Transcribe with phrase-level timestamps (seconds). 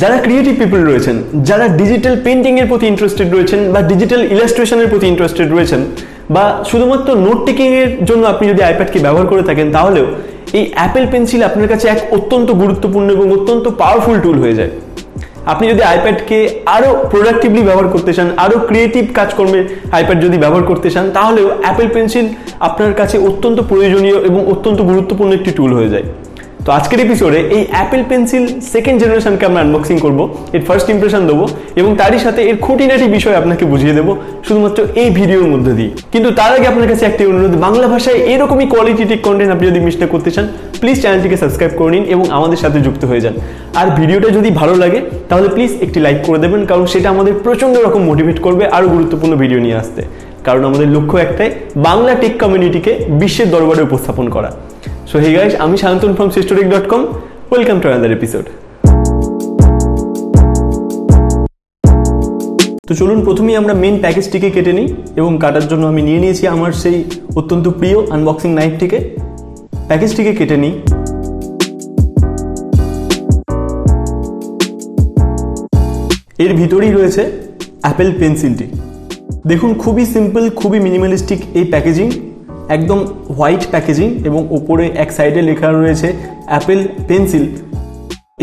[0.00, 1.16] যারা creative people রয়েছেন,
[1.48, 5.80] যারা ডিজিটাল পেন্টিংয়ের প্রতি ইন্টারেস্টেড রয়েছেন বা ডিজিটাল ইলাস্ট্রেশনের প্রতি ইন্টারেস্টেড রয়েছেন
[6.34, 10.06] বা শুধুমাত্র নোট টেকিংয়ের জন্য আপনি যদি আইপ্যাডকে ব্যবহার করে থাকেন, তাহলেও
[10.58, 14.72] এই অ্যাপেল পেন্সিল আপনার কাছে এক অত্যন্ত গুরুত্বপূর্ণ এবং অত্যন্ত পাওয়ারফুল টুল হয়ে যায়।
[15.52, 16.38] আপনি যদি আইপ্যাডকে
[16.76, 19.60] আরও প্রোডাক্টিভলি ব্যবহার করতে চান আরও ক্রিয়েটিভ কাজকর্মে
[19.96, 22.26] আইপ্যাড যদি ব্যবহার করতে চান, তাহলেও অ্যাপেল পেন্সিল
[22.68, 26.06] আপনার কাছে অত্যন্ত প্রয়োজনীয় এবং অত্যন্ত গুরুত্বপূর্ণ একটি টুল হয়ে যায়।
[26.66, 30.20] তো আজকের এপিসোডে এই অ্যাপেল পেন্সিল সেকেন্ড জেনারেশনকে আমরা আনবক্সিং করব,
[30.56, 31.44] এর ফার্স্ট ইমপ্রেশন দেবো
[31.80, 34.12] এবং তারই সাথে এর খুঁটিনাটি বিষয় আপনাকে বুঝিয়ে দেবো
[34.46, 38.66] শুধুমাত্র এই ভিডিওর মধ্যে দিয়ে। কিন্তু তার আগে আপনার কাছে একটি অনুরোধ, বাংলা ভাষায় এরকমই
[38.72, 40.46] কোয়ালিটিটিক কন্টেন্ট আপনি যদি মিসটা করতে চান
[40.80, 43.34] প্লিজ চ্যানেলটিকে সাবস্ক্রাইব করে নিন এবং আমাদের সাথে যুক্ত হয়ে যান।
[43.80, 47.74] আর ভিডিওটা যদি ভালো লাগে, তাহলে প্লিজ একটি লাইক করে দেবেন, কারণ সেটা আমাদের প্রচণ্ড
[47.86, 50.02] রকম মোটিভেট করবে আরও গুরুত্বপূর্ণ ভিডিও নিয়ে আসতে।
[50.46, 51.50] কারণ আমাদের লক্ষ্য একটাই,
[51.88, 54.50] বাংলা টেক কমিউনিটিকে বিশ্বের দরবারে উপস্থাপন করা।
[55.10, 57.02] সো হে গাইস আমি Shantanu from Sistoric dot com
[57.50, 58.44] welcome to another episode
[62.86, 64.88] তো চলুন, প্রথমেই আমরা মেন প্যাকেজটিকে কেটে নিই
[65.20, 66.96] এবং কাটার জন্য আমি নিয়ে নিয়েছি আমার সেই
[67.40, 68.98] অত্যন্ত প্রিয় আনবক্সিং নাইফটিকে
[69.88, 70.74] প্যাকেজটিকে কেটে নিই।
[76.44, 77.22] এর ভিতরেই রয়েছে
[77.84, 78.66] অ্যাপেল পেন্সিলটি
[79.50, 82.08] দেখুন, খুবই সিম্পল খুবই মিনিমালিস্টিক এই প্যাকেজিং
[82.74, 82.98] একদম
[83.36, 86.08] হোয়াইট প্যাকেজিং এবং ওপরে এক সাইডে লেখা রয়েছে
[86.50, 87.44] অ্যাপেল পেন্সিল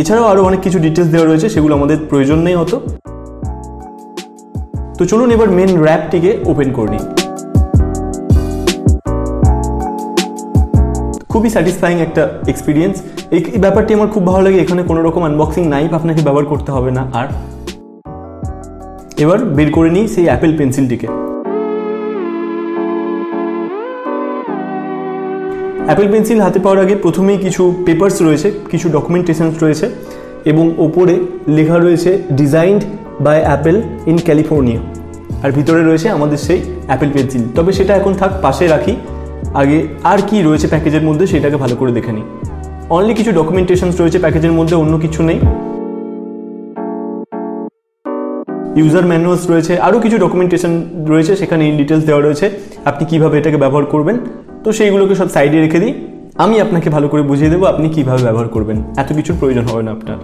[0.02, 2.73] এছাড়াও আরও অনেক কিছু ডিটেলস দেওয়া রয়েছে, সেগুলো আমাদের প্রয়োজন নেই অত।
[4.97, 7.03] তো চলুন এবার মেন র্যাপটিকে ওপেন করে নিই।
[11.31, 12.21] খুবই স্যাটিসফাইং একটা
[12.52, 12.95] এক্সপিরিয়েন্স
[13.35, 16.91] এই ব্যাপারটি আমার খুব ভালো লাগে, এখানে কোনো রকম আনবক্সিং নাইফ আপনাকে ব্যবহার করতে হবে
[16.97, 17.27] না। আর
[19.23, 21.08] এবার বের করে নিই সেই অ্যাপেল পেন্সিলটিকে
[25.88, 29.86] অ্যাপেল পেন্সিল হাতে পাওয়ার আগে প্রথমেই কিছু পেপার্স রয়েছে, কিছু ডকুমেন্টেশনস রয়েছে
[30.52, 31.16] এবং ওপরে
[31.58, 32.81] লেখা রয়েছে designed
[33.26, 33.78] by Apple
[34.11, 34.81] in California
[35.44, 38.94] আর ভিতরে রয়েছে আমাদের সেই অ্যাপেল পেন্সিল তবে সেটা এখন থাক, পাশে রাখি।
[39.61, 39.77] আগে
[40.11, 42.26] আর কি রয়েছে প্যাকেজের মধ্যে সেটাকে ভালো করে দেখে নিই।
[42.98, 45.39] অনলি কিছু ডকুমেন্টেশনস রয়েছে প্যাকেজের মধ্যে, অন্য কিছু নেই।
[48.80, 50.72] ইউজার ম্যানুয়ালস রয়েছে আরও কিছু ডকুমেন্টেশন
[51.11, 52.45] রয়েছে, সেখানে ইন ডিটেলস দেওয়া রয়েছে।
[52.89, 54.17] আপনি কীভাবে এটাকে ব্যবহার করবেন
[54.63, 55.93] তো সেইগুলোকে সব সাইডে রেখে দিই।
[56.43, 59.91] আমি আপনাকে ভালো করে বুঝিয়ে দেবো আপনি কীভাবে ব্যবহার করবেন। এত কিছুর প্রয়োজন হবে না
[59.91, 60.17] আপনার।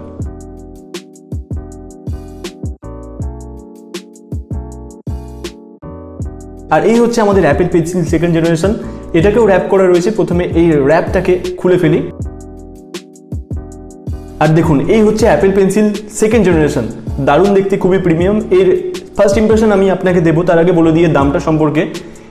[6.74, 8.72] আর এই হচ্ছে আমাদের অ্যাপেল পেন্সিল সেকেন্ড জেনারেশন
[9.18, 12.00] এটাকেও র্যাপ করা রয়েছে। প্রথমে এই র্যাপটাকে খুলে ফেলি।
[14.42, 15.86] আর দেখুন, এই হচ্ছে অ্যাপেল পেন্সিল
[16.20, 16.84] সেকেন্ড জেনারেশন
[17.26, 18.68] দারুণ দেখতে, খুবই প্রিমিয়াম এর
[19.16, 21.82] ফার্স্ট ইমপ্রেশন আমি আপনাকে দেবো, তার আগে বলে দিয়ে দামটা সম্পর্কে।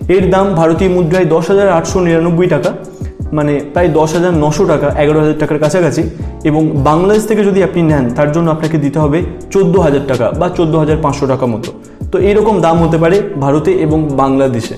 [0.08, 2.72] এর দাম ভারতীয় মুদ্রায় দশ হাজার আটশো নিরানব্বই টাকা
[3.34, 6.04] মানে প্রায় দশ হাজার নশো টাকা, এগারো হাজার টাকার কাছাকাছি।
[6.44, 10.50] এবং বাংলাদেশ থেকে যদি আপনি নেন, তার জন্য আপনাকে দিতে হবে চোদ্দ হাজার টাকা বা
[10.50, 11.70] চোদ্দ হাজার পাঁচশো টাকা মতো।
[12.12, 14.76] তো এইরকম দাম হতে পারে ভারতে এবং বাংলাদেশে।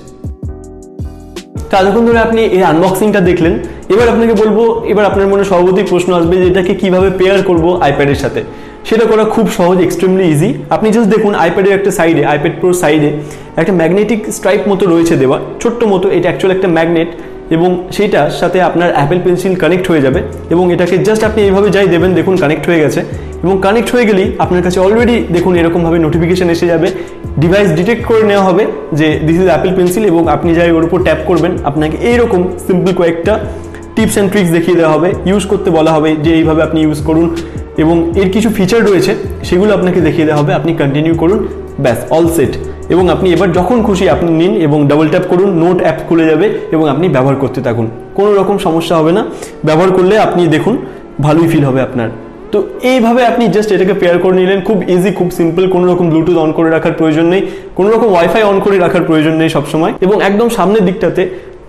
[1.72, 3.54] তো এতক্ষণ ধরে আপনি এই আনবক্সিংটা দেখলেন,
[3.94, 4.58] এবার আপনাকে বলব,
[4.92, 8.40] এবার আপনার মনে স্বভাবতই প্রশ্ন আসবে যে এটাকে কীভাবে পেয়ার করব আইপ্যাডের সাথে।
[8.88, 13.10] সেটা করা খুব সহজ এক্সট্রিমলি ইজি আপনি জাস্ট দেখুন আইপ্যাডের একটা সাইডে আইপ্যাড প্রোর সাইডে
[13.60, 17.10] একটা ম্যাগনেটিক স্ট্রাইপ মতো রয়েছে দেওয়া, ছোট্ট মতো, এটা অ্যাকচুয়াল একটা ম্যাগনেট
[17.56, 20.20] এবং সেইটার সাথে আপনার অ্যাপেল পেন্সিল কানেক্ট হয়ে যাবে,
[20.54, 23.00] এবং এটাকে জাস্ট আপনি এইভাবে যাই দেবেন, দেখুন কানেক্ট হয়ে গেছে।
[23.44, 26.88] এবং কানেক্ট হয়ে গেলেই আপনার কাছে অলরেডি দেখুন এরকমভাবে নোটিফিকেশন এসে যাবে।
[27.42, 28.64] ডিভাইস ডিটেক্ট করে নেওয়া হবে
[28.98, 32.90] যে দিস ইজ অ্যাপেল পেন্সিল এবং আপনি যাই ওর উপর ট্যাপ করবেন, আপনাকে এইরকম সিম্পল
[33.00, 33.32] কয়েকটা
[33.94, 37.26] টিপস অ্যান্ড ট্রিক্স দেখিয়ে দেওয়া হবে ইউজ করতে বলা হবে যে এইভাবে আপনি ইউজ করুন
[37.82, 39.12] এবং এর কিছু ফিচার রয়েছে,
[39.48, 41.38] সেগুলো আপনাকে দেখিয়ে দেওয়া হবে, আপনি কন্টিনিউ করুন,
[41.84, 42.52] ব্যাস অল সেট
[42.94, 46.46] এবং আপনি এবার যখন খুশি আপনি নিন এবং ডাবল ট্যাপ করুন নোট অ্যাপ খুলে যাবে
[46.74, 47.86] এবং আপনি ব্যবহার করতে থাকুন।
[48.18, 49.22] কোনো রকম সমস্যা হবে না।
[49.68, 50.74] ব্যবহার করলে আপনি দেখুন,
[51.26, 52.08] ভালোই ফিল হবে আপনার।
[52.52, 56.36] তো এইভাবে আপনি জাস্ট এটাকে পেয়ার করে নিলেন। খুব ইজি খুব সিম্পল কোনো রকম ব্লুটুথ
[56.44, 57.42] অন করে রাখার প্রয়োজন নেই।
[57.78, 61.22] কোনো রকম ওয়াইফাই অন করে রাখার প্রয়োজন নেই সবসময়। এবং একদম সামনের দিকটাতে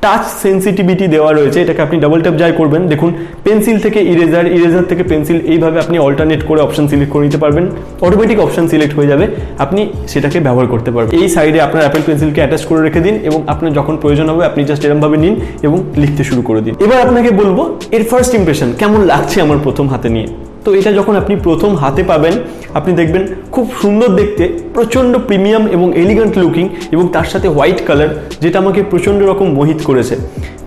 [0.03, 3.09] টাচ সেন্সিটিভিটি দেওয়া রয়েছে। এটাকে আপনি ডাবল ট্যাপ যাই করবেন। দেখুন
[3.43, 7.65] পেন্সিল থেকে ইরেজার ইরেজার থেকে পেন্সিল এইভাবে আপনি অল্টারনেট করে অপশন সিলেক্ট করে নিতে পারবেন।
[8.01, 9.25] অটোমেটিক অপশন সিলেক্ট হয়ে যাবে।
[9.59, 13.39] আপনি সেটাকে ব্যবহার করতে পারবেন। এই সাইডে আপনার অ্যাপেল পেন্সিলকে অ্যাটাচ করে রেখে দিন এবং
[13.47, 17.31] আপনার যখন প্রয়োজন হবে, আপনি জাস্ট এরমভাবে নিন এবং লিখতে শুরু করে দিন। এবার আপনাকে
[17.31, 17.57] বলব,
[17.91, 20.27] এর ফার্স্ট ইমপ্রেশন কেমন লাগছে আমার প্রথম হাতে নিয়ে?
[20.63, 22.33] তো এটা যখন আপনি প্রথম হাতে পাবেন,
[22.73, 23.23] আপনি দেখবেন
[23.53, 24.43] খুব সুন্দর দেখতে,
[24.75, 28.11] প্রচণ্ড প্রিমিয়াম এবং এলিগেন্ট লুকিং এবং তার সাথে হোয়াইট কালার
[28.43, 30.15] যেটা আমাকে প্রচণ্ড রকম মোহিত করেছে।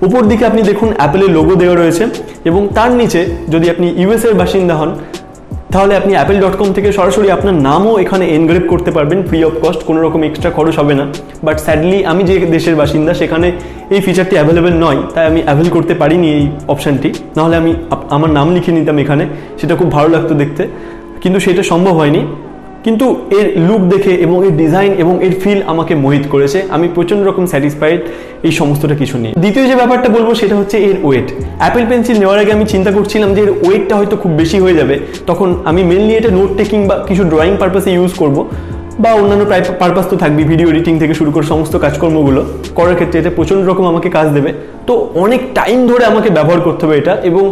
[0.06, 2.04] উপর দিকে আপনি দেখুন অ্যাপেলের লোগো দেওয়া রয়েছে
[2.48, 3.20] এবং তার নিচে
[3.52, 4.90] যদি আপনি ইউএসের বাসিন্দা হন
[5.74, 9.54] তাহলে আপনি অ্যাপেল ডট কম থেকে সরাসরি আপনার নামও এখানে এনগ্রেভ করতে পারবেন ফ্রি অফ
[9.62, 11.04] কস্ট কোনো রকম এক্সট্রা খরচ হবে না।
[11.46, 13.48] বাট স্যাডলি আমি যে দেশের বাসিন্দা, সেখানে
[13.94, 17.72] এই ফিচারটি অ্যাভেলেবেল নয়, তাই আমি অ্যাভেল করতে পারিনি এই অপশানটি নাহলে আমি
[18.16, 19.24] আমার নাম লিখে নিতাম এখানে,
[19.60, 20.62] সেটা খুব ভালো লাগতো দেখতে।
[21.22, 22.22] কিন্তু সেটা সম্ভব হয়নি।
[22.86, 23.06] কিন্তু
[23.38, 27.44] এর লুক দেখে এবং এর ডিজাইন এবং এর ফিল আমাকে মোহিত করেছে। আমি প্রচণ্ড রকম
[27.52, 28.00] স্যাটিসফাইড
[28.46, 31.28] এই সমস্তটা কিছু নিয়ে। দ্বিতীয় যে ব্যাপারটা বলব সেটা হচ্ছে এর ওয়েট
[31.62, 34.94] অ্যাপেল পেন্সিল নেওয়ার আগে আমি চিন্তা করছিলাম যে এর ওয়েটটা হয়তো খুব বেশি হয়ে যাবে।
[35.30, 38.36] তখন আমি মেনলি এটা নোট টেকিং বা কিছু ড্রয়িং পারপাসে ইউজ করব
[39.02, 39.44] বা অন্যান্য
[39.82, 42.40] পারপাস তো থাকবে ভিডিও এডিটিং থেকে শুরু করে সমস্ত কাজকর্মগুলো।
[42.78, 44.50] করার ক্ষেত্রে এটা প্রচণ্ড রকম আমাকে কাজ দেবে।
[44.88, 44.92] তো
[45.24, 47.44] অনেক টাইম ধরে আমাকে ব্যবহার করতে হবে এটা এবং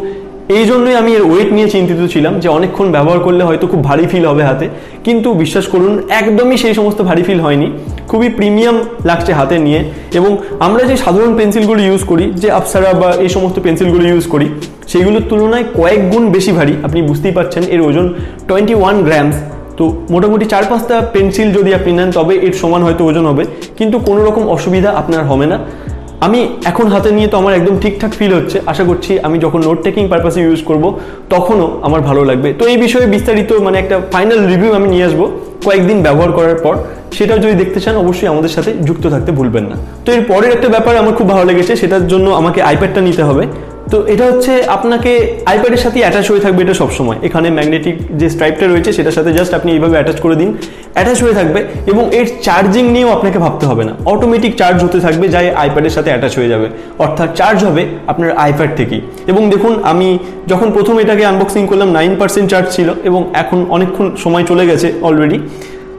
[0.49, 4.07] এই জন্যই আমি এর ওয়েট নিয়ে চিন্তিত ছিলাম যে অনেকক্ষণ ব্যবহার করলে হয়তো খুব ভারী
[4.07, 4.69] ফিল হবে হাতে।
[5.05, 7.73] কিন্তু বিশ্বাস করুন, একদমই সেই সমস্ত ভারী ফিল হয়নি।
[8.09, 13.11] খুবই প্রিমিয়াম লাগছে হাতে নিয়ে। এবং আমরা যে সাধারণ পেন্সিলগুলো ইউজ করি, যে আপসারা বা
[13.11, 14.49] এই সমস্ত পেন্সিলগুলো ইউজ করি
[14.89, 18.15] সেইগুলোর তুলনায় কয়েক গুণ বেশি ভারী। আপনি বুঝতেই পারছেন, এর ওজন
[18.49, 19.37] টোয়েন্টি ওয়ান গ্রামস
[19.77, 23.45] তো মোটামুটি চার পাঁচটা পেন্সিল যদি আপনি নেন, তবে এর সমান হয়তো ওজন হবে।
[23.79, 25.59] কিন্তু কোনো রকম অসুবিধা আপনার হবে না।
[26.21, 29.79] আমি এখন হাতে নিয়ে তো আমার একদম ঠিকঠাক ফিল হচ্ছে। আশা করছি আমি যখন নোট
[29.83, 30.85] টেকিং পারপাসে ইউজ করব,
[31.31, 35.21] তখনও আমার ভালো লাগবে। তো এই বিষয়ে বিস্তারিত মানে একটা ফাইনাল রিভিউ আমি নিয়ে আসব
[35.67, 36.75] কয়েকদিন ব্যবহার করার পর।
[37.17, 40.69] সেটা যদি দেখতে চান, অবশ্যই আমাদের সাথে যুক্ত থাকতে ভুলবেন না। তো এর পরের একটা
[40.69, 43.45] ব্যাপার আমার খুব ভালো লেগেছে, সেটার জন্য আমাকে আইপ্যাডটা নিতে হবে।
[43.93, 45.13] তো এটা হচ্ছে আপনাকে
[45.53, 49.53] আইপ্যাডের সাথে অ্যাটাচ হয়ে থাকবে এটা সবসময়। এখানে ম্যাগনেটিক যে স্ট্রাইপটা রয়েছে সেটার সাথে জাস্ট
[49.59, 50.51] আপনি এইভাবে অ্যাটাচ করে দিন।
[50.97, 51.61] অ্যাটাচ হয়ে থাকবে
[51.93, 56.11] এবং এর চার্জিং নিয়েও আপনাকে ভাবতে হবে না। অটোমেটিক চার্জ হতে থাকবে যাই আইপ্যাডের সাথে
[56.13, 56.67] অ্যাটাচ হয়ে যাবে।
[57.05, 57.83] অর্থাৎ চার্জ হবে
[58.13, 59.01] আপনার আইপ্যাড থেকেই।
[59.31, 60.09] এবং দেখুন আমি
[60.51, 64.89] যখন প্রথম এটাকে আনবক্সিং করলাম নাইন পার্সেন্ট চার্জ ছিল এবং এখন অনেকক্ষণ সময় চলে গেছে
[65.03, 65.39] অলরেডি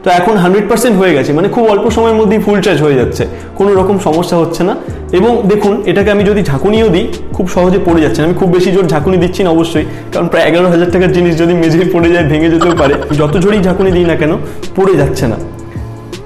[0.06, 3.24] তো এখন হান্ড্রেড পার্সেন্ট হয়ে গেছে মানে খুব অল্প সময়ের মধ্যেই ফুল চার্জ হয়ে যাচ্ছে,
[3.60, 4.74] কোনো রকম সমস্যা হচ্ছে না।
[5.18, 7.06] এবং দেখুন, এটাকে আমি যদি ঝাঁকুনিও দিই,
[7.36, 10.68] খুব সহজে পড়ে যাচ্ছে আমি খুব বেশি জোর ঝাঁকুনি দিচ্ছি না অবশ্যই, কারণ প্রায় এগারো
[10.74, 14.16] হাজার টাকার জিনিস যদি মেঝে পড়ে যায়, ভেঙে যেতেও পারে। যত জোরেই ঝাঁকুনি দিই না
[14.22, 14.32] কেন,
[14.78, 15.38] পড়ে যাচ্ছে না।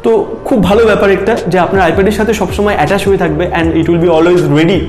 [0.04, 0.12] তো
[0.48, 4.02] খুব ভালো ব্যাপার একটা যে আপনার আইপ্যাডের সাথে সবসময় অ্যাটাচ হয়ে থাকবে and it will
[4.06, 4.80] be always ready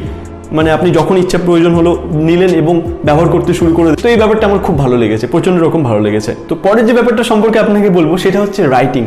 [0.57, 1.91] মানে আপনি যখন ইচ্ছা প্রয়োজন হলো
[2.29, 2.75] নিলেন এবং
[3.07, 6.33] ব্যবহার করতে শুরু করে তো এই ব্যাপারটা আমার খুব ভালো লেগেছে, প্রচণ্ড রকম ভালো লেগেছে।
[6.49, 9.05] তো পরের যে ব্যাপারটা সম্পর্কে আপনাকে বলব, সেটা হচ্ছে রাইটিং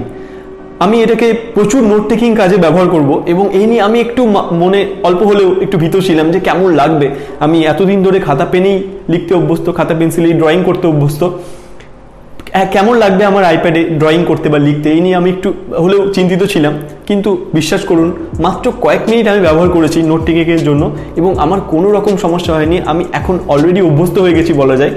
[0.85, 4.21] আমি এটাকে প্রচুর নোট টেকিং কাজে ব্যবহার করব এবং এই নিয়ে আমি একটু
[4.61, 7.07] মনে অল্প হলেও একটু ভীত ছিলাম যে কেমন লাগবে।
[7.45, 8.77] আমি এতদিন ধরে খাতা পেনেই
[9.13, 11.21] লিখতে অভ্যস্ত, খাতা পেন্সিলেই ড্রয়িং করতে অভ্যস্ত।
[12.73, 14.91] কেমন লাগবে আমার আইপ্যাডে ড্রয়িং করতে বা লিখতে?
[14.91, 15.53] এই নিয়ে আমি একটু
[15.83, 16.73] হলেও চিন্তিত ছিলাম।
[17.07, 20.21] কিন্তু বিশ্বাস করুন, মাত্র কয়েক মিনিট আমি ব্যবহার করেছি নোট
[20.59, 24.91] জন্য এবং আমার কোনো রকম সমস্যা হয়নি। আমি এখন অলরেডি অভ্যস্ত হয়ে গেছি বলা যায়।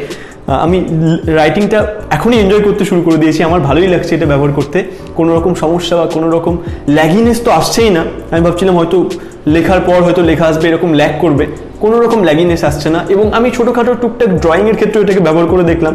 [0.47, 0.85] আমি
[1.26, 5.55] রাইটিংটা এখনই এনজয় করতে শুরু করে দিয়েছি। আমার ভালোই লাগছে এটা ব্যবহার করতে। কোনো রকম
[5.55, 6.56] সমস্যা বা কোনো রকম
[6.88, 9.11] ল্যাগিনেস তো আসছেই না। আমি ভাবছিলাম হয়তো
[9.47, 11.47] লেখার পর হয়তো লেখা আসবে, এরকম ল্যাগ করবে।
[11.81, 15.94] কোনো রকম ল্যাগিনেস আসছে না এবং আমি ছোটোখাটো টুকটাক ড্রয়িংয়ের ক্ষেত্রে এটাকে ব্যবহার করে দেখলাম।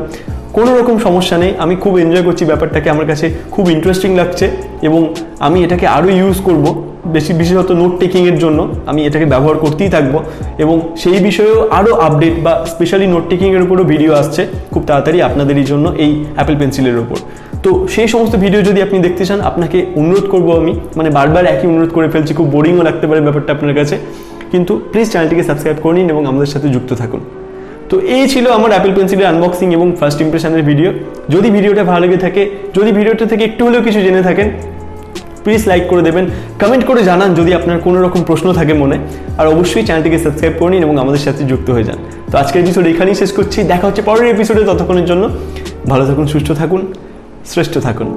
[0.58, 4.46] কোনো রকম সমস্যা নেই। আমি খুব এনজয় করছি ব্যাপারটাকে। আমার কাছে খুব ইন্টারেস্টিং লাগছে
[4.88, 5.02] এবং
[5.48, 6.66] আমি এটাকে আরও ইউজ করব,
[7.16, 8.60] বেশি বিশেষত নোট টেকিংয়ের জন্য।
[8.92, 10.14] আমি এটাকে ব্যবহার করতেই থাকব
[10.64, 14.42] এবং সেই বিষয়েও আরও আপডেট বা স্পেশালি নোট টেকিংয়ের উপরও ভিডিও আসছে।
[14.74, 17.18] খুব তাড়াতাড়ি আপনাদেরই জন্য এই অ্যাপেল পেন্সিলের ওপর
[17.64, 21.68] তো সেই সমস্ত ভিডিও যদি আপনি দেখতে চান, আপনাকে অনুরোধ করব আমি। মানে বারবার একই
[21.72, 23.96] অনুরোধ করে ফেলছি, খুব বোরিংও লাগতে পারে ব্যাপারটা আপনার কাছে।
[24.52, 27.22] কিন্তু প্লিজ চ্যানেলটিকে সাবস্ক্রাইব করে নিন এবং আমাদের সাথে যুক্ত থাকুন।
[27.92, 30.90] তো এই ছিল আমার অ্যাপেল পেন্সিলের আনবক্সিং এবং ফার্স্ট ইমপ্রেশনের ভিডিও
[31.34, 32.42] যদি ভিডিওটা ভালো লেগে থাকে,
[32.78, 34.48] যদি ভিডিওটা থেকে একটু হলেও কিছু জেনে থাকেন
[35.44, 36.26] প্লিজ লাইক করে দেবেন
[36.62, 38.98] কমেন্ট করে জানান যদি আপনার কোনো রকম প্রশ্ন থাকে মনে।
[39.40, 42.00] আর অবশ্যই চ্যানেলটিকে সাবস্ক্রাইব করে নিন এবং আমাদের সাথে যুক্ত হয়ে যান।
[42.32, 45.24] তো আজকের এপিসোড এখানেই শেষ করছি। দেখা হচ্ছে পরের এপিসোডে ততক্ষণের জন্য।
[45.92, 46.82] ভালো থাকুন, সুস্থ থাকুন,
[47.52, 48.10] শ্রেষ্ঠ থাকুন।